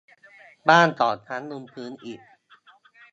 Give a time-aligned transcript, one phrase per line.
[0.69, 2.21] บ้านสองชั้นบนพื้นอิฐ